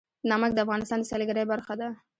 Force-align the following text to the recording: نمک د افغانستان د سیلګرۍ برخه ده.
نمک 0.29 0.51
د 0.53 0.59
افغانستان 0.65 0.99
د 1.01 1.05
سیلګرۍ 1.09 1.43
برخه 1.51 1.73
ده. 1.79 1.89